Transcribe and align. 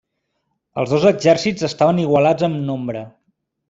Els 0.83 0.93
dos 0.95 1.05
exèrcits 1.11 1.69
estaven 1.71 2.03
igualats 2.09 2.51
en 2.53 2.61
nombre. 2.75 3.09